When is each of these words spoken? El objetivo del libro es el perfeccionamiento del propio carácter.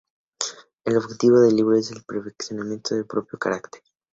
El 0.83 0.97
objetivo 0.97 1.41
del 1.41 1.55
libro 1.57 1.77
es 1.77 1.91
el 1.91 2.03
perfeccionamiento 2.03 2.95
del 2.95 3.05
propio 3.05 3.37
carácter. 3.37 3.83